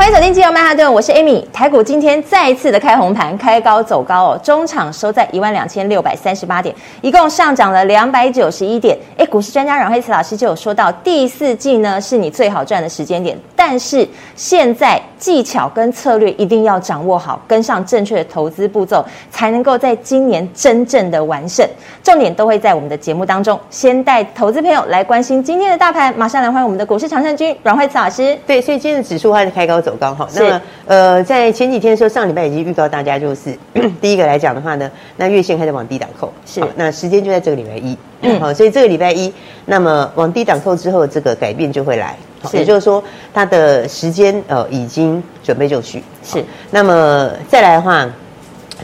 [0.00, 1.44] 欢迎走进金融曼哈顿，我是 Amy。
[1.52, 8.96] 台股今天再一次的开红盘，开高走高哦，中场收在一万两千六百三十八点，一共上涨了两百九十一点。
[9.18, 21.68] 哎，股市专家阮惠慈老师就有说到，第四季呢是你最好赚的时间点，但是现在技巧跟策略一定要掌握好，跟上正确的投资步骤，才能够在今年真正的完胜。
[22.02, 26.10] 重点都会在我们的节目当中，先带投资朋友来关心今天的大盘。
[26.16, 28.34] 马上来欢迎我们的股市常胜军阮惠慈老师。
[28.46, 29.89] 对，所以今天的指数它是开高走。
[29.90, 33.58] 走高哈，那么呃，在前几天的时候，上礼拜已经预告大家，就是
[34.00, 37.92] 第一个来讲的话呢，那月线开始往低档扣，是，那时间就在这个礼拜一，
[38.38, 39.32] 好、嗯，所以这个礼拜一，
[39.66, 42.16] 那么往低档扣之后，这个改变就会来，
[42.48, 42.58] 是。
[42.58, 43.02] 也就是说，
[43.34, 48.08] 它的时间呃已经准备就绪，是，那么再来的话，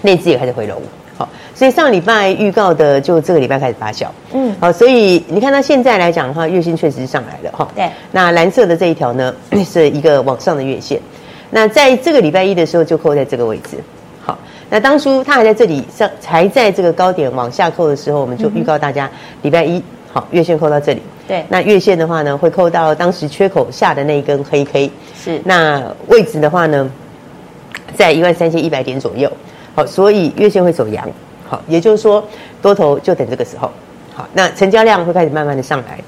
[0.02, 0.82] 内资也开始回笼，好，
[1.56, 11.00] 所以上礼拜预告的就这个礼拜开始发酵，嗯，好，所以你看到现在来讲的话，月线确实是上来了哈，对，那蓝色的这一条呢 是一个往上的月线。
[11.48, 13.78] 那在这个礼拜一的时候就扣在这个位置，
[14.22, 26.90] 好，那当初它还在这里上，还在这个高点往下扣的时候，我们就预告大家礼拜一好月线扣到这里，对，那月线的话呢会扣到当时缺口下的那一根黑 K，是，那位置的话呢
[27.94, 29.30] 在一万三千一百点左右，
[29.74, 31.08] 好，所以月线会走阳，
[31.48, 32.22] 好，也就是说
[32.60, 33.70] 多头就等这个时候，
[34.14, 35.98] 好，那成交量会开始慢慢的上来，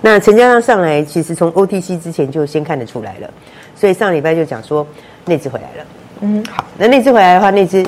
[0.00, 3.30] 那成交量上来其实从 OTC 之前就先看得出来了。
[3.74, 4.86] 所以上礼拜就讲说
[5.26, 5.86] 内资回来了，
[6.20, 7.84] 嗯，好，那内资回来的话，内资，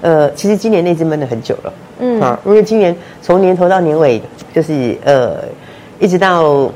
[0.00, 4.22] 呃，其实今年内资闷了很久了，嗯，啊，因为今年从年头到年尾，
[4.54, 5.42] 就是呃，
[5.98, 6.70] 一直到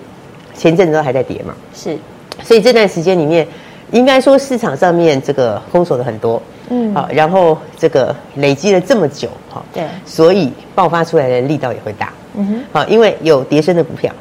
[0.54, 1.96] 前阵子都还在跌嘛，是，
[2.42, 3.46] 所以这段时间里面，
[3.92, 14.12] 应该说市场上面这个空手的很多，嗯，好，然后这个累积了这么久，哈，对，所以爆发出来的力道也会大，嗯哼，好，因为有跌升的股票。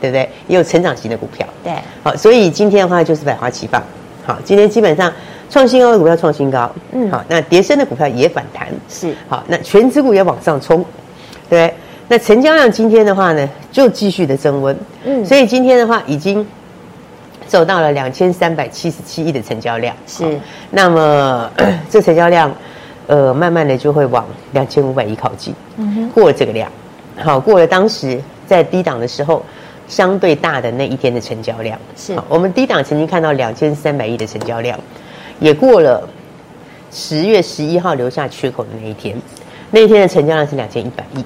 [0.00, 0.28] 对不对？
[0.48, 3.82] 也有成长型的股票，对，好，所以今天的话就是百花齐放，
[4.22, 5.10] 好，今天基本上
[5.48, 10.84] 创新高的股票创新高，嗯，好，那跌升的股票也反弹，是，好，那全指股也往上冲，
[11.48, 11.72] 对，
[12.06, 14.76] 那成交量今天的话呢，就继续的增温，
[15.06, 16.46] 嗯，所以今天的话已经
[17.46, 20.38] 走到了两千三百七十七亿的成交量，是，
[20.70, 21.50] 那么
[21.90, 22.52] 这成交量，
[23.06, 26.70] 呃，慢慢的就会往两千五百亿靠近，嗯哼，过了这个量，
[27.22, 29.44] 好，过了当时在低档的时候。
[29.86, 34.80] 相对大的那一天的成交量是，我们低档曾经看到两千三百亿的成交量，
[35.40, 36.08] 也过了
[36.90, 39.14] 十月十一号留下缺口的那一天，
[39.70, 41.22] 那一天的成交量是两千一百亿，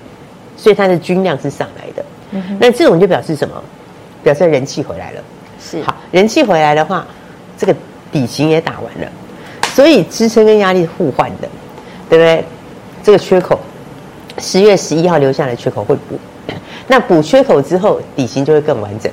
[0.57, 2.05] 所以它的均量是上来的。
[2.33, 3.63] 嗯那这种就表示什么？
[4.25, 5.23] 表示人气回来了。
[5.69, 7.07] 是，好，人气回来的话，
[7.59, 7.75] 这个
[8.11, 9.11] 底型也打完了，
[9.75, 11.49] 所以支撑跟压力是互换的，
[12.09, 12.45] 对不对？
[13.03, 13.59] 这个缺口，
[14.39, 16.19] 十月十一号留下的缺口会补。
[16.87, 19.11] 那补缺口之后，底型就会更完整，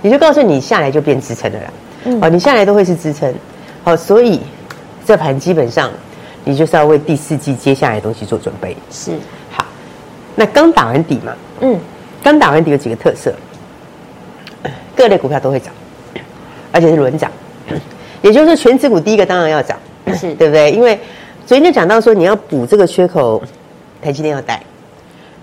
[0.00, 1.72] 也就告诉你下来就变支撑的了啦。
[2.04, 3.32] 嗯，好，你下来都会是支撑，
[3.84, 4.40] 好，所以
[5.04, 5.90] 这盘基本上
[6.44, 8.74] 你就是要为第四季接下来的东西做准备。
[8.90, 9.12] 是，
[9.50, 9.66] 好，
[10.34, 11.78] 那刚打完底嘛，嗯，
[12.22, 13.34] 刚打完底有几个特色，
[14.96, 15.72] 各类股票都会涨，
[16.72, 17.30] 而且是轮涨，
[18.22, 19.78] 也就是说权值股第一个当然要涨，
[20.14, 20.70] 是 对不对？
[20.72, 20.98] 因为
[21.46, 23.42] 昨天就讲到说你要补这个缺口，
[24.02, 24.62] 台积电要带。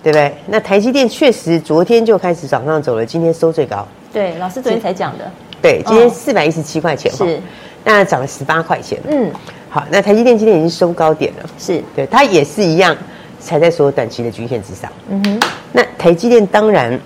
[0.02, 0.32] 对不对？
[0.46, 3.84] 那台积电确实昨天就开始涨上走了，今天收最高。
[4.12, 5.28] 对，老师昨天才讲的。
[5.60, 7.40] 对，今天四百一十七块钱，是，
[7.82, 9.00] 那涨了十八块钱。
[9.08, 9.28] 嗯，
[9.68, 11.50] 好，那台积电今天已经收高点了。
[11.58, 12.96] 是，对，它也是一样，
[13.40, 14.88] 踩在所有短期的均线之上。
[15.08, 15.40] 嗯哼，
[15.72, 16.96] 那台积电当然，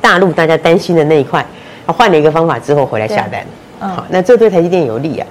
[0.00, 1.44] 大陆大家担心的那一块，
[1.86, 3.46] 它换了一个方法之后回来下单。
[3.80, 5.26] 嗯，好，那这对台积电有利啊。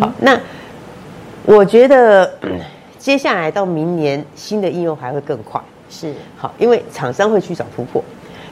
[0.00, 0.38] 好，那
[1.44, 2.32] 我觉得
[2.98, 5.60] 接下来到明年新的应用还会更快。
[5.88, 8.02] 是好，因为厂商会去找突破，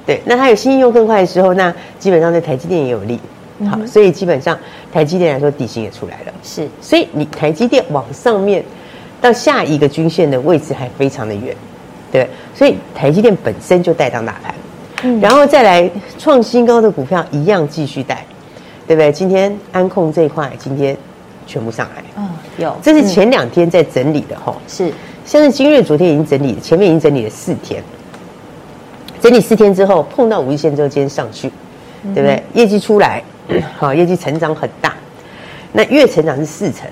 [0.07, 3.19] 对，那它有新应用更快的时候，那基本上对台积电也有利，
[3.69, 4.57] 好，所以基本上
[4.93, 8.65] 台积电来说底薪也出来了，是，所以你台积电往上面
[9.21, 11.57] 到下一个均线的位置还非常的远，
[12.13, 14.55] 对，所以台积电本身就带动大盘，
[15.05, 18.25] 嗯，然后再来创新高的股票一样继续带，
[18.87, 19.13] 对不对？
[19.13, 20.97] 今天安控这一块今天
[21.47, 24.91] 全部上来，嗯，有，这是前两天在整理的哈，是。
[25.27, 27.83] 像是金瑞昨天已经整理，前面已经整理了四天，
[29.23, 31.51] 整理四天之后碰到五日线之后，今天上去，
[32.15, 32.43] 对不对？
[32.53, 33.23] 业绩出来，
[33.79, 34.95] 好，业绩成长很大，
[35.73, 36.87] 那月成长是四成，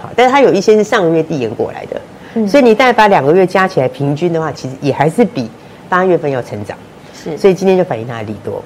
[0.00, 2.00] 好，但是它有一些是上个月递延过来的，
[2.34, 5.48] 嗯，所以你大概把两个月加起来平均的话，其实也还是比
[5.88, 6.76] 八月份要成长，
[7.22, 8.62] 是，所以今天就反映它的利多，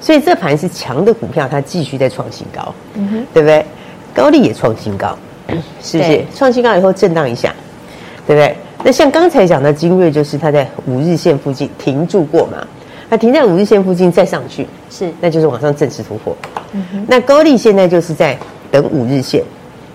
[0.00, 3.64] 所以这盘是强的股票，它继续在创新高，嗯哼，对不对？
[4.14, 5.16] 高丽也创新高，
[5.82, 6.24] 是不是？
[6.34, 7.54] 创新高以后震荡一下，
[8.26, 8.56] 对不对？
[8.84, 12.66] 那像刚才讲的精锐，就是它在五日线附近停住过嘛，
[13.08, 16.36] 它停在五日线附近再上去，是，那就是往上正式突破。
[16.72, 18.36] 嗯，那高丽现在就是在
[18.70, 19.44] 等五日线，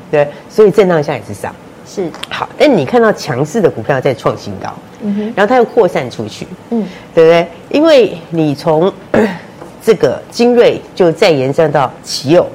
[0.09, 1.53] 对，所以震荡一下也是上，
[1.87, 2.47] 是好。
[2.57, 6.85] 但你看到强势的股票在创新高，嗯哼，然后它又扩散出去，嗯，
[7.15, 7.47] 对不对？
[7.69, 8.91] 因为你从
[9.81, 12.45] 这个精锐就再延伸到奇鉬，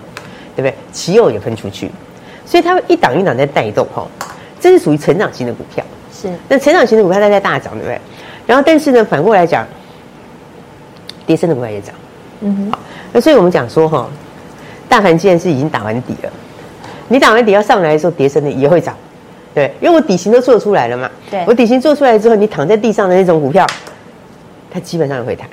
[0.54, 0.74] 对不对？
[0.92, 1.90] 奇鉬也分出去，
[2.44, 4.06] 所以它会一档一档在带动哈，
[4.60, 5.84] 这是属于成长型的股票。
[6.12, 7.98] 是，那成长型的股票它在大涨，对不对？
[8.46, 9.66] 然后，但是呢，反过来讲，
[11.24, 11.94] 跌升的股票也涨。
[12.40, 12.72] 嗯哼。
[12.72, 12.78] 好，
[13.12, 14.08] 那所以我们讲说哈，
[14.88, 16.32] 大盘既然是已经打完底了，
[17.08, 18.96] 你打完底要上来的时候，跌升的也会涨，
[19.54, 21.10] 对，因为我底型都做出来了嘛。
[21.30, 21.44] 对。
[21.46, 23.66] 我底型做出来之后，你躺在地上的那种股票，
[24.70, 25.48] 它基本上也会弹，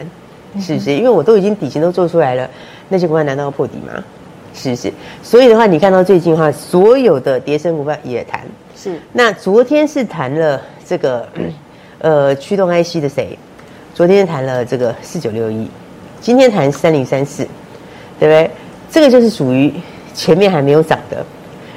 [0.61, 0.93] 是不是？
[0.93, 2.49] 因为我都已经底型都做出来了，
[2.87, 4.03] 那些股票难道要破底吗？
[4.53, 4.91] 是不是？
[5.21, 8.41] 所以的话，你看到最近的话，所有的跌升股票也弹。
[8.75, 11.27] 是，那昨天是谈了这个，
[11.99, 13.37] 呃，驱动 IC 的谁？
[13.93, 15.69] 昨天谈了这个四九六一，
[16.21, 17.43] 今天谈三零三四，
[18.17, 18.49] 对不对？
[18.89, 19.73] 这个就是属于
[20.13, 21.25] 前面还没有涨的，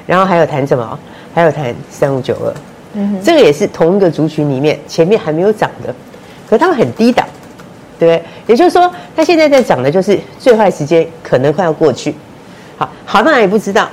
[0.06, 0.98] 然后还有谈什么？
[1.34, 2.55] 还有谈三五九二，
[2.94, 5.94] 嗯，这个也是同一个族群里面前面还没有涨的，
[6.49, 7.26] 可是它们很低档，
[7.99, 8.25] 对不对？
[8.49, 12.14] 也就是说，它现在在涨的就是最坏时间可能快要过去，
[12.76, 13.88] 好，好到哪里不知道，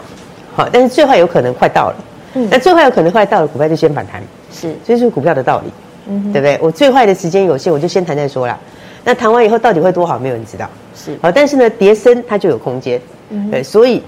[0.55, 1.95] 好，但是最坏有可能快到了。
[2.35, 4.21] 嗯，那最坏有可能快到了，股票就先反弹，
[4.51, 5.71] 是，这就是股票的道理，
[6.07, 6.59] 嗯，对不对？
[6.61, 8.57] 我最坏的时间有限，我就先谈再说啦。
[9.03, 11.17] 那谈完以后到底会多好，没有人知道，是。
[11.21, 14.03] 好，但是呢，跌升它就有空间，嗯，对，所以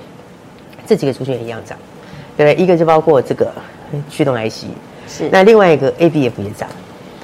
[0.86, 1.76] 这几个族群也一样涨，
[2.38, 2.56] 对不对？
[2.56, 3.52] 一个就包括这个
[4.10, 4.66] 驱动 IC，
[5.08, 5.30] 是。
[5.32, 6.68] 那另外一个 ABF 也涨，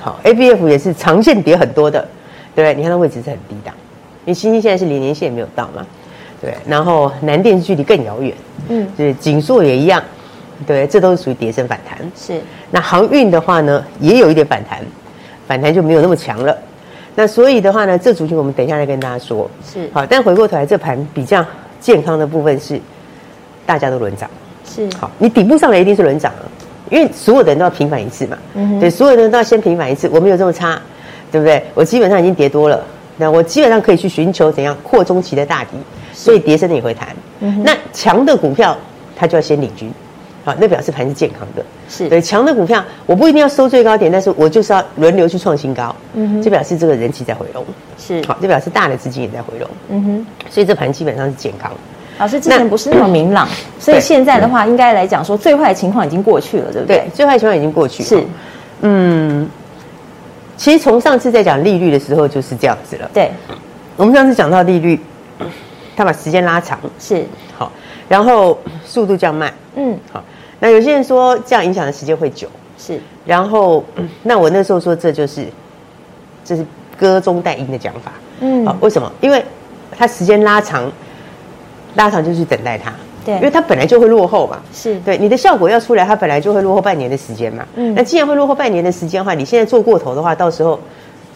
[0.02, 2.00] 好，ABF 也是长线跌很多的，
[2.56, 2.74] 对不对？
[2.76, 3.74] 你看它位置是很低档，
[4.26, 5.86] 因为新兴现在是连年线也没有到嘛，
[6.42, 6.54] 对。
[6.68, 8.34] 然后南电距离更遥远，
[8.70, 10.04] 嗯，就是，景硕也一样。
[10.66, 12.00] 对，这都是属于跌升反弹。
[12.16, 14.80] 是，那航运的话呢，也有一点反弹，
[15.48, 16.58] 反弹就没有那么强了。
[17.14, 19.48] 那所以的话呢，这族群我们等一下再跟大家说。
[19.64, 21.46] 是，好，但回过头来，这盘比较
[21.80, 22.82] 健康的部分是，
[23.68, 24.28] 大家都轮涨。
[24.68, 26.44] 是，好，你顶部上来一定是轮涨啊，
[26.92, 28.38] 因为所有的人都要平反一次嘛。
[28.54, 28.80] 嗯。
[28.80, 30.80] 对，所有的人都要先平反一次，我没有这么差，
[31.32, 31.64] 对不对？
[31.74, 32.84] 我基本上已经跌多了，
[33.18, 35.78] 那我基本上可以去寻求怎样扩中期的大底，
[36.14, 37.08] 所以跌升的也会弹。
[37.40, 37.64] 嗯。
[37.64, 38.78] 那强的股票，
[39.16, 39.92] 它就要先领军。
[40.46, 47.66] 好，那表示盘是健康的，是对强的股票，我不一定要收最高点，但是我就是要轮流去创新高，嗯哼，就表示这个人气在回笼，
[47.98, 51.70] 是好，就表示大的资金也在回笼，嗯哼，所以这盘基本上是健康。
[52.20, 53.48] 老师之前不是那么明朗，
[53.80, 56.98] 所以现在的话，应该来讲说最坏的情况已经过去了，对不对？
[56.98, 58.28] 对，最坏的情况已经过去了，是，
[58.82, 59.50] 嗯，
[60.58, 63.32] 其实从上次在讲利率的时候就是这样子了，对，
[63.96, 65.00] 我们上次讲到利率，
[65.96, 67.24] 它把时间拉长，是
[67.58, 67.72] 好，
[68.10, 70.24] 然后速度降慢，嗯，好。
[70.60, 72.48] 那有些人说这样影响的时间会久，
[72.80, 73.00] 是。
[73.28, 73.86] 然后，
[74.24, 75.46] 那我那时候说这就是，
[76.44, 76.66] 这是
[76.98, 78.66] 歌中带音的讲法，嗯。
[78.66, 79.12] 好，为什么？
[79.22, 79.46] 因为
[79.96, 80.92] 它时间拉长，
[81.98, 82.94] 拉长就去等待它，
[83.26, 83.36] 对。
[83.36, 85.18] 因为它本来就会落后嘛，是对。
[85.18, 87.94] 你的效果要出来，它本来就会落后半年的时间嘛，嗯。
[87.94, 90.80] 那既然会落后半年的时间的话，你现在做过头的话，到时候。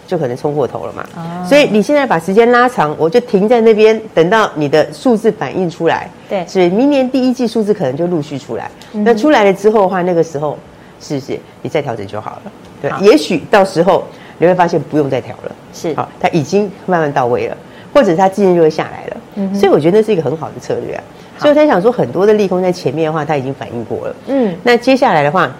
[0.07, 8.69] 就可能冲过头了嘛，哦、所以你现在把时间拉长，我就停在那边，等到你的数字反映出来，对，所以明年第一季数字可能就陆续出来。
[8.91, 10.57] 嗯、那出来了之后的话，那个时候
[10.99, 12.51] 是不是你再调整就好了？
[12.81, 14.03] 对，也许到时候
[14.37, 17.55] 你会发现不用再调了，是好，它已经慢慢到位了，
[17.93, 19.17] 或者是它自然就会下来了。
[19.35, 21.03] 嗯，所以我觉得那是一个很好的策略啊。
[21.37, 24.15] 所以我才想说，很多的利空在前面的话，它已经反映过了。
[24.27, 25.51] 嗯，那接下来的话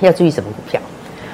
[0.00, 0.80] 要注意什么股票？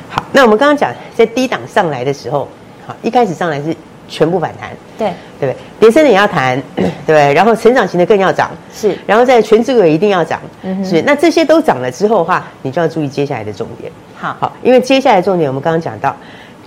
[0.09, 2.47] 好，那我们刚刚讲在低档上来的时候，
[2.87, 3.75] 好，一开始上来是
[4.09, 5.57] 全部反弹，对，对不对？
[5.81, 7.35] 跌升的也要弹， 对不对？
[7.35, 11.03] 然后成长型的更要涨，是，然后在权值股一定要涨，嗯，是。
[11.03, 13.91] 那这些都涨了之后的话，你就要注意接下来的重点。
[14.15, 16.15] 好，好，因为接下来重点我们刚刚讲到，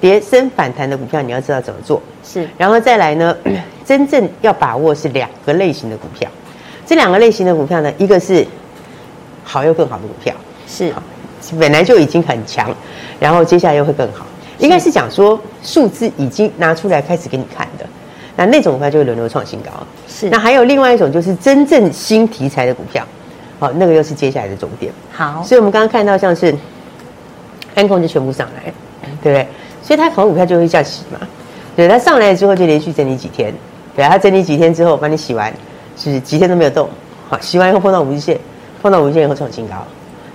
[0.02, 2.48] 跌升反弹的股票你要知道怎么做，是。
[2.58, 3.36] 然后再来呢，
[3.86, 6.30] 真正要把握是两个类型的股票，
[6.86, 8.46] 这两个类型的股票呢，一个是
[9.44, 10.34] 好又更好的股票，
[10.68, 10.94] 是。
[11.58, 12.70] 本来就已经很强，
[13.20, 14.26] 然后接下来又会更好，
[14.60, 17.86] 应该是讲说数字已经拿出来开始给你看的，
[18.36, 19.72] 那那种股票就会轮流创新高。
[20.08, 23.04] 是，那还有另外一种就是真正新题材的股票，
[23.58, 24.92] 好，那个又是接下来的重点。
[25.12, 26.54] 好，所以我们刚刚看到像是
[27.74, 28.72] 安控就全部上来，
[29.24, 29.48] 对不对？
[29.90, 31.18] 所以它好股票就会这样洗嘛，
[31.76, 33.52] 对，它上来之后就连续整理几天，
[33.96, 35.52] 对，它整理几天之后把你洗完，
[35.98, 36.88] 是几天都没有动，
[37.28, 38.40] 好，洗完以后碰到五日线，
[38.84, 39.74] 碰到五日线以后创新高，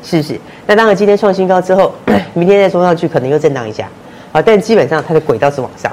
[0.02, 0.36] 是不是？
[0.66, 1.94] 那当然今天创新高之后，
[2.34, 3.88] 明天再冲上去可能又震荡一下，
[4.32, 5.92] 好，但基本上它的轨道是往上，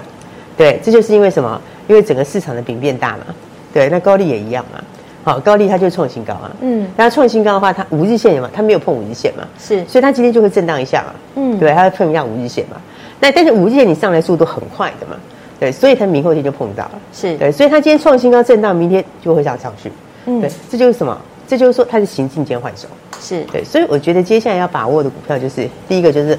[0.57, 1.61] 对，这就是因为什么？
[1.87, 3.25] 因为整个市场的饼变大嘛，
[3.71, 4.83] 对，那高利也一样嘛，
[5.23, 12.77] 好，高利它就创新高啊，嗯，那创新高的话，它五日线嘛，它没有碰五日线嘛，是，所以它今天就会震荡一下嘛，嗯，对，它会碰一下五日线嘛，
[13.21, 15.15] 那但是五日线你上来速度很快的嘛，
[15.59, 17.37] 对，所以它明后天就碰到了，是。
[17.37, 19.91] 对，所以它今天创新高震荡，明天就会上上去，
[20.25, 21.15] 嗯，对，这就是什么？
[21.47, 22.87] 这就是说它是行进间换手，
[23.21, 23.43] 是。
[23.51, 26.37] 对，所以我觉得接下来要把握的股票就是第一个就是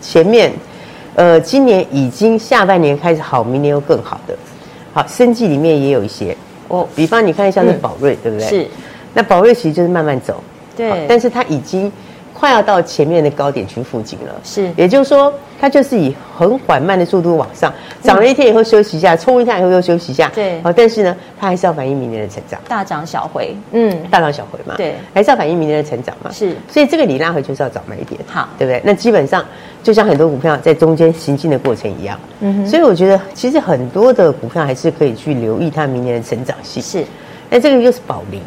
[0.00, 0.52] 前面，
[1.14, 4.36] 呃，今年已经下半年开始好，明年又更好的，
[4.92, 6.36] 好，生计里面也有一些。
[6.68, 8.48] 哦，比方你看一下那宝瑞，嗯、对不对？
[8.48, 8.66] 是，
[9.14, 10.42] 那宝瑞其实就是慢慢走，
[10.76, 11.90] 对，但是它已经。
[12.38, 17.72] 快要到前面的高点区附近了，是，也就是说，它就是以很缓慢的速度往上，
[18.02, 28.80] 涨了一天以后休息一下，冲一下以后又休息一下，对，好，但是呢，它还是要反映明年的成长，大涨小回，嗯，大涨小回嘛，对，还是要反映明年的成长嘛，是，所以这个你拉回就是要早买一点，好，对不对？
[28.84, 29.44] 那基本上
[29.82, 37.04] 就像很多股票在中间行进的过程一样，嗯哼，所以我觉得其实很多的股票还是可以去留意它明年的成长性，是，
[37.48, 38.40] 那这个又是保龄。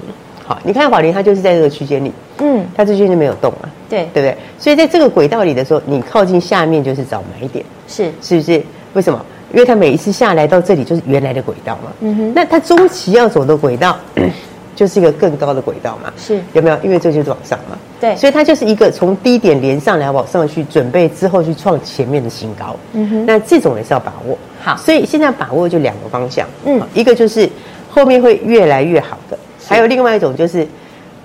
[0.50, 4.36] 好，你看宝龄，它就是在这个区间里，嗯，它这区间就没有动嘛，对，对不对？
[4.58, 8.60] 所以在这个轨道里的时候，你靠近下面就是找买点，是，是不是？
[8.96, 9.24] 为什么？
[9.54, 12.34] 因为它每一次下来到这里就是原来的轨道嘛，嗯哼。
[12.34, 13.96] 那它中期要走的轨道，
[14.76, 16.78] 就是一个更高的轨道嘛，是，有没有？
[16.82, 23.26] 因为这就是往上嘛，对，所以它就是一个从低点连上来往上去，准备之后去创前面的新高，嗯哼。
[23.28, 27.48] 那这种也是要把握，好，所以现在把握就两个方向，嗯，一个就是
[27.88, 29.38] 后面会越来越好的。
[29.70, 30.68] 还有另外一种，就是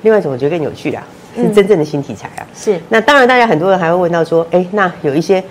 [0.03, 1.03] 另外一种，我觉得更有趣啦，
[1.35, 2.47] 是真正的新题材啊。
[2.55, 5.43] 是，那当然，大家很多人还会问到说，哎，那有一些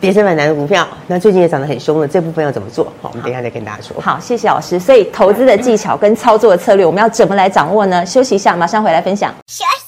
[0.00, 2.84] 跌升反弹的股票，那最近也涨得很凶了，这部分要怎么做？
[3.00, 3.96] 好，我们等一下再跟大家说。
[4.02, 4.78] 好，谢谢老师。
[4.78, 8.04] 所以投资的技巧跟操作的策略，我们要怎么来掌握呢？
[8.04, 9.32] 休息一下，马上回来分享。
[9.46, 9.85] 休息，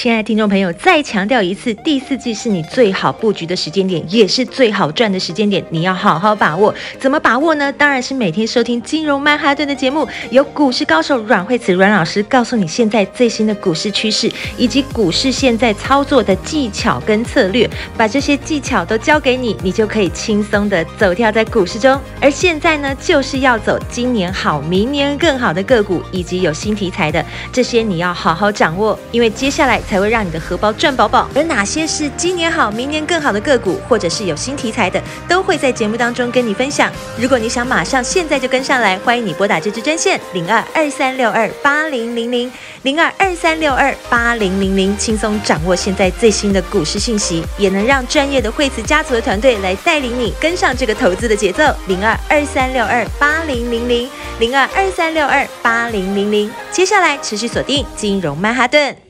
[0.00, 6.74] 亲爱的听众朋友，再强调一次，第四季是你最好布局的时间点，也是最好赚的时间点，你要好好把握。
[6.98, 7.70] 怎么把握呢？
[7.70, 22.00] 当然是每天收听金融曼哈顿的节目，由股市高手阮慧慈阮老师告诉你现在最新的股市趋势，以及股市现在操作的技巧跟策略，把这些技巧都教给你，你就可以轻松的走跳在股市中。
[22.22, 29.78] 而现在呢，就是要走今年好、明年更好的个股，以及有新题材的这些，你要好好掌握，因为接下来。
[29.90, 31.28] 才会让你的荷包赚饱饱。
[31.34, 36.90] 而哪些是今年好、明年更好的个股，或者是有新题材的，都会在节目当中跟你分享。
[37.18, 42.50] 如果你想马上现在就跟上来，欢迎你拨打这支专线零二二三六二八零零零
[42.82, 51.64] 零二二三六二八零零零，轻松掌握现在最新的股市信息，也能让专业的惠慈家族的团队来带领你跟上这个投资的节奏。
[51.88, 59.09] 零二二三六二八零零零零二二三六二八零零零，接下来持续锁定金融曼哈顿。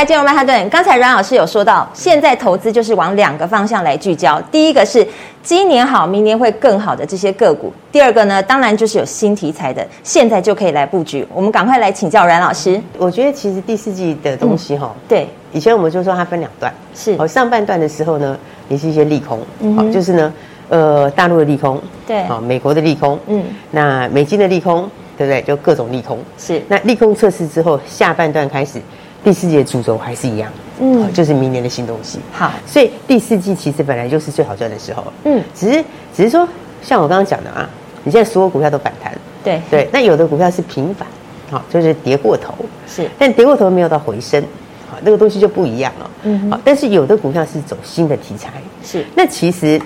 [0.00, 0.70] 来进入曼哈顿。
[0.70, 4.40] 刚才阮老师有说到，现在投资就是往两个方向来聚焦。
[4.50, 5.06] 第一个是
[5.42, 11.26] 今年好，明年会更好的这些个股；第二个呢，当然就是有新题材的，现在就可以来布局。
[11.34, 12.80] 我们赶快来请教阮老师。
[12.96, 18.34] 我觉得其实第四季的东西哈、嗯，对，以前我们就说它分两段，是哦，上半段的时候呢，
[18.70, 20.32] 也是一些利空，嗯，好，就是呢，
[20.70, 25.42] 呃，大陆的利空，对，啊，美国的利空，嗯，那美金的利空，对不对？
[25.42, 26.62] 就各种利空，是。
[26.68, 28.80] 那利空测试之后，下半段开始。
[29.22, 32.18] 第四季的主轴还是一样，嗯，就是明年的新东西。
[32.32, 36.48] 好，所以第四季其实本来就是最好赚的时候，嗯，只是只是说，
[36.82, 37.68] 像我刚刚讲的啊，
[38.02, 39.12] 你现在所有股票都反弹，
[39.44, 39.60] 对。
[39.70, 41.06] 对，那有的股票是平反，
[41.50, 42.54] 好，就是跌过头，
[42.88, 44.42] 是，但跌过头没有到回升，
[44.90, 48.50] 好，那个东西就不一样了，嗯，好，但是有的股票是走新的题材，
[48.82, 49.78] 是，那其实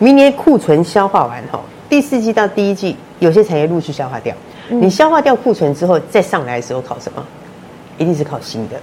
[0.00, 4.34] 明年库存消化完后，第四季到第一季有些产业陆续消化掉，
[4.68, 7.24] 你消化掉库存之后再上来的时候考什么？
[7.98, 8.76] 一定是靠新的，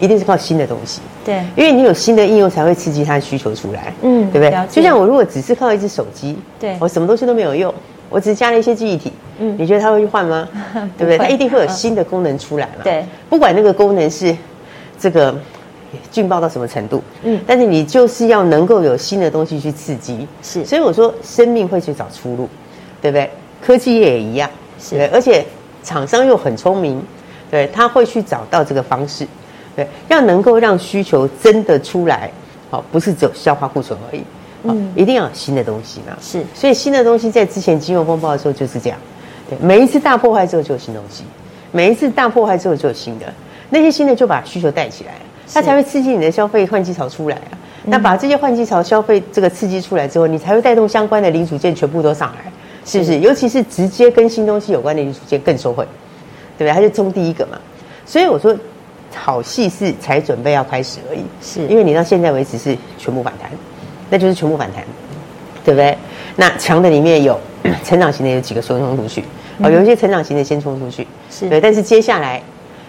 [0.00, 1.00] 一定是靠新的东西。
[1.24, 3.92] 对，因为你有新的应用，才会刺激它的需求出来。
[4.02, 4.66] 嗯，对不对？
[4.68, 7.72] 就像我如果只是靠一只手机，对，我什么东西都没有用，
[8.10, 9.12] 我只是加了一些记忆体。
[9.38, 10.48] 嗯，你觉得它会去换吗？
[10.98, 11.18] 对不对？
[11.18, 12.82] 它一定会有新的功能出来嘛。
[12.84, 14.36] 对，不管那个功能是
[14.98, 15.34] 这个
[16.10, 20.26] 劲爆到什么程度，嗯，但是你就是要能够有新的东西去刺激。
[20.42, 22.48] 是，所以我说生命会去找出路，
[23.00, 23.30] 对不对？
[23.64, 24.50] 科技业也一样，
[24.80, 25.44] 是，而且
[25.84, 27.00] 厂商又很聪明。
[27.52, 29.26] 对，他会去找到这个方式，
[29.76, 32.30] 对，要能够让需求真的出来，
[32.70, 34.22] 好，不是只有消化库存而已，
[34.62, 38.98] 嗯，一定要有新的东西嘛，是，所以新的东西在之前金融风暴的时候就是这样，
[39.50, 41.24] 对，每一次大破坏之后就有新东西，
[41.72, 43.26] 每一次大破坏之后就有新的，
[43.68, 45.12] 那些新的就把需求带起来，
[45.52, 47.52] 它才会刺激你的消费换机潮出来啊，
[47.84, 52.50] 那把这些换机潮消费这个刺激出来之后，你才会带动相关的零组件全部都上来，
[52.86, 53.18] 是不是？
[53.18, 55.86] 尤其是直接跟新东西有关的零组件更受惠，
[56.58, 56.72] 对不对？
[56.72, 57.58] 他就冲第一个嘛。
[58.04, 58.54] 所以我说，
[59.14, 63.50] 好戏是才准备要开始而已，是因为你到现在为止是全部反弹，
[64.10, 64.84] 那就是全部反弹，
[65.64, 65.96] 对不对？
[66.36, 67.38] 那强的里面有
[67.84, 69.22] 成长型的有几个先冲出去，
[69.58, 72.42] 哦，有一些成长型的先冲出去，是对，但是接下来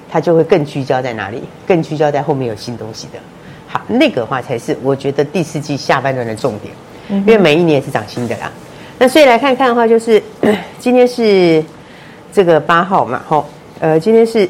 [0.09, 1.43] 它就会更聚焦在哪里？
[1.67, 3.19] 更聚焦在后面有新东西的。
[3.67, 6.73] 好，那个话才是我觉得第四季下半段的重点，
[7.09, 8.51] 因为每一年也是涨新的啦。
[8.99, 10.21] 那所以来看看的话，就是
[10.79, 11.63] 今天是
[12.33, 13.45] 这个八号嘛，吼，
[13.79, 14.49] 呃，今天是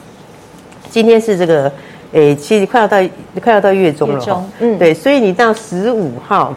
[0.90, 1.70] 今天是这个，
[2.12, 2.96] 诶，其实快要到
[3.42, 6.54] 快要到月中了，中，嗯，对，所以你到十五号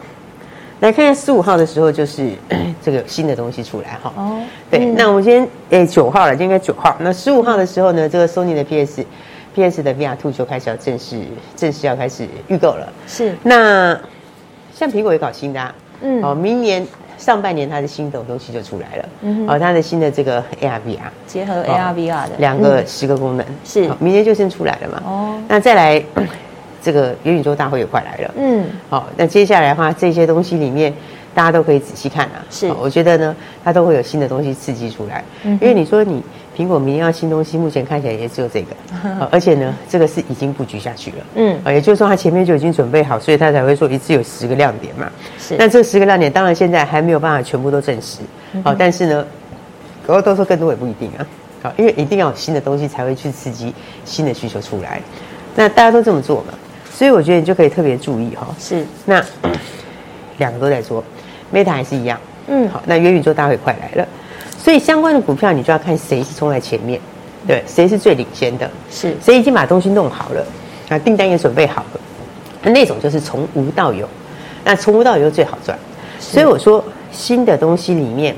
[0.80, 2.30] 来看看十五号的时候，就是
[2.82, 4.12] 这个新的东西出来哈。
[4.16, 6.96] 哦，对，那我们今天诶九号了，就应该九号。
[7.00, 9.04] 那十五号的时候呢，这个 Sony 的 PS。
[9.56, 11.22] PS 的 VR Two 就开始要正式
[11.54, 12.92] 正式要开始预购了。
[13.06, 13.96] 是，那
[14.74, 16.84] 像苹果也搞新的，啊，嗯，哦，明年
[17.16, 22.30] 上半年它的新的东西就出来了，嗯，哦，它的新的这个 AR VR 结合 AR VR 的。
[22.38, 25.02] 两个十个功能，是，明天就先出来了嘛。
[25.04, 26.02] 哦，那再来
[26.82, 30.92] 这个元宇宙大会也快来了，嗯，好，那接下来的话，这些东西里面
[31.34, 32.44] 大家都可以仔细看啊。
[32.50, 36.22] 是，我觉得呢，它都会有新的东西刺激出来，嗯，因为你说你。
[36.56, 38.68] 苹果明年要新东西，目前看起来也只有这个，
[39.30, 45.10] 而且呢，这个是已经布局下去了，嗯，也就是说它前面就已经准备好，所以它才会说一次有十个亮点嘛。
[45.38, 48.20] 是，那这十个亮点当然现在还没有办法全部都证实，
[48.62, 49.26] 好，但是呢，
[50.06, 51.26] 如果都说更多也不一定啊，
[51.62, 55.00] 好，因为一定要有新的东西才会去刺激新的需求出来，
[55.56, 56.54] 那大家都这么做嘛，
[56.90, 59.22] 所以我觉得你就可以特别注意哈，是，那
[60.38, 61.02] 两个都在做
[61.52, 64.08] ，Meta 还是一样，嗯，好，那元宇宙大会快来了。
[64.64, 66.98] 所以相关的股票，你就要看谁是冲在前面，
[67.46, 70.42] 对，谁是最领先的，是谁已经把东西弄好了，
[70.88, 72.00] 啊，订单也准备好了，
[72.62, 74.08] 那那种就是从无到有，
[74.64, 75.78] 那从无到有最好赚。
[76.18, 78.34] 所以我说新的东西里面，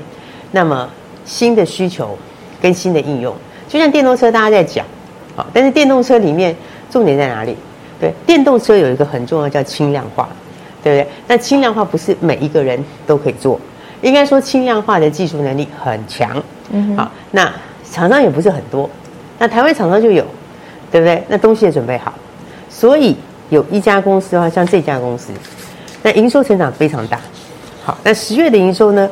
[0.51, 0.89] 那么
[1.23, 2.17] 新的需求
[2.61, 3.33] 跟新的应用，
[3.69, 4.85] 就像电动车，大家在讲，
[5.33, 6.53] 好，但是电动车里面
[6.91, 7.55] 重点在哪里？
[8.01, 10.27] 对，电动车有一个很重要叫轻量化，
[10.83, 11.09] 对不对？
[11.25, 13.57] 那轻量化不是每一个人都可以做。
[14.01, 17.51] 应该说轻量化的技术能力很强，嗯，好，那
[17.91, 18.89] 厂商也不是很多，
[19.39, 20.25] 那台湾厂商就有，
[20.91, 21.23] 对不对？
[21.27, 22.13] 那东西也准备好，
[22.69, 23.15] 所以
[23.49, 25.31] 有一家公司的话，像这家公司，
[26.03, 27.19] 那营收成长非常大，
[27.83, 29.09] 好，那十月的营收呢，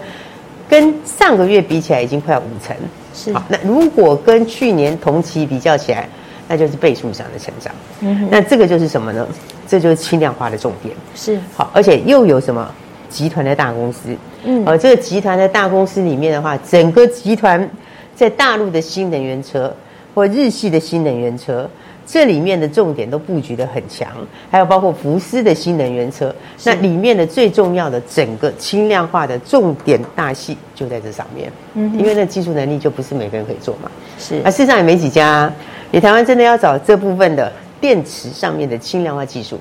[0.69, 2.76] 跟上个月比起来已经快要五成，
[3.13, 6.08] 是，好，那如果跟去年同期比较起来，
[6.48, 9.28] 那就是倍数上的成长，嗯，那这个就是什么呢？
[9.67, 12.71] 这就是轻量化的重点，是，好，而且又有什么？
[13.15, 17.69] 集团的大公司，嗯，而这个集团的大公司里面的话，整个集团
[18.13, 19.73] 在大陆的新能源车
[20.13, 21.69] 或日系的新能源车，
[22.06, 24.10] 这里面的重点都布局的很强，
[24.51, 35.54] 还有包括福斯的新能源车，那里面的最重要的整个轻量化的重点大戏就在这上面，嗯，因为那技术能力就不是每个人可以做嘛，是，啊，事实上也没几家啊，
[35.89, 37.49] 你台湾真的要找这部分的
[37.80, 39.58] 电池上面的轻量化技术，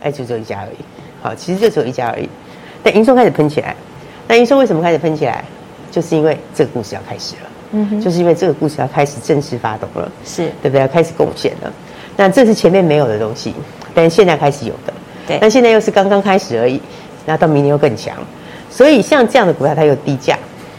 [0.00, 0.76] 哎，就只有一家而已，
[1.20, 2.26] 好，其实就只有一家而已。
[2.84, 3.74] 但营收开始喷起来，
[4.28, 5.42] 那营收为什么开始喷起来？
[5.90, 10.80] 就是因为这个故事要开始了，嗯哼，就是因为这个故事要开始正式发动了，是对不对？
[10.80, 11.72] 要开始贡献了。
[12.16, 13.54] 那这是前面没有的东西，
[13.94, 14.92] 但是现在开始有的，
[15.26, 15.38] 对。
[15.40, 16.80] 但现在又是刚刚开始而已，
[17.24, 18.16] 那到明年又更强。
[18.70, 20.36] 所以像这样的股票，它有低价，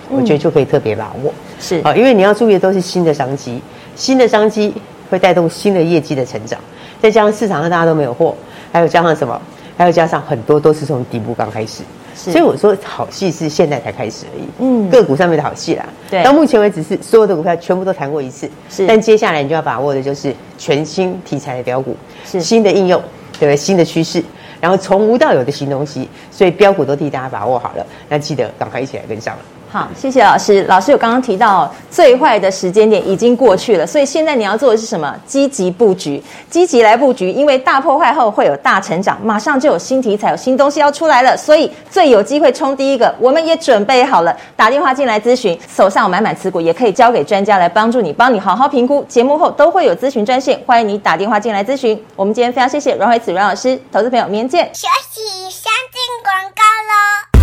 [0.10, 3.62] 我觉得就可以特别把握，是啊，因为你要注意的都是新的商机，
[3.96, 4.74] 新的商机
[5.10, 6.60] 会带动新的业绩的成长，
[7.02, 8.36] 再加上市场上大家都没有货，
[8.74, 9.42] 还有加上什么？
[9.78, 11.84] 还有加上很多都是从底部刚开始，
[12.16, 14.44] 所以我说好戏是现在才开始而已。
[14.60, 15.86] 嗯，个股上面的好戏啦。
[16.10, 18.50] 对，到目前为止是所有的股票全部都谈过一次。
[18.70, 23.02] 是，但接下来你就要把握的就是全新题材的标股，是新的应用，
[23.34, 23.56] 对不对？
[23.58, 24.24] 新的趋势，
[24.62, 27.86] 然后从无到有的新东西，所以标股都替大家把握好了。
[28.08, 29.42] 那记得赶快一起来跟上了。
[29.76, 30.64] 好，谢谢老师。
[30.70, 35.14] 老师有刚刚提到，最坏的时间点已经过去了，所以现在你要做的是什么？
[35.26, 43.14] 积极布局，积极来布局，因为大破坏后会有大成长，马上就有新题材、有新东西要出来了，所以最有机会冲第一个。
[43.20, 49.04] 我们也准备好了，打电话进来咨询，手上有满满持股，也可以交给专家来帮助你，帮你好好评估。
[49.10, 52.02] 节目后都会有咨询专线，欢迎你打电话进来咨询。
[52.16, 54.74] 我们今天非常谢谢阮蕙慈阮老师，投资朋友明天见。
[54.74, 57.35] 休息，先进广告喽。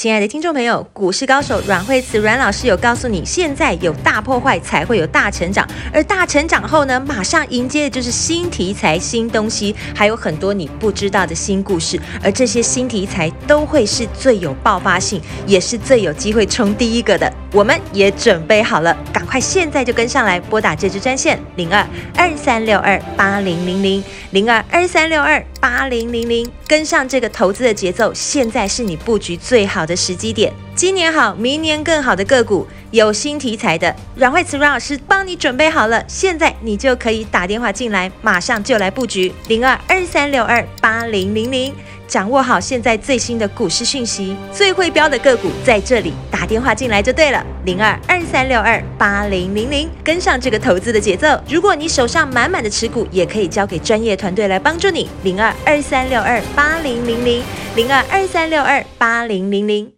[0.00, 17.30] 亲爱的听众朋友，股市高手阮慧慈阮老师有告诉你，现在有大破坏才会有大成长，而大成长后呢，马上迎接的就是新题材、新东西，还有很多你不知道的新故事，而这些新题材都会是最有爆发性，也是最有机会冲第一个的。
[17.52, 21.86] 我们也准备好了，赶快现在就跟上来，拨打这支专线零二
[22.16, 39.34] 二三六二八零零零零二二三六二八零零零，跟上这个投资的节奏，现在是你布局最好的时机点，今年好，明年更好的个股，有新题材的，阮慧慈阮老师帮你准备好了，现在你就可以打电话进来，马上就来布局。
[39.48, 41.74] 零二二三六二八零零零，
[42.10, 51.40] 掌握好现在最新的股市讯息，最会标的个股在这里，打电话进来就对了，零二二三六二八零零零，跟上这个投资的节奏。
[51.48, 57.40] 如果你手上满满的持股，也可以交给专业团队来帮助你，零二二三六二八零零零。
[57.76, 59.88] 零二二三六二八零零零，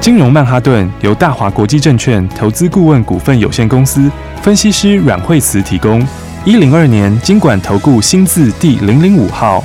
[0.00, 4.08] 金融曼哈顿由大华国际证券投资顾问股份有限公司
[4.40, 6.06] 分析师阮慧慈提供。
[6.44, 9.64] 一零二年金管投顾新字第零零五号。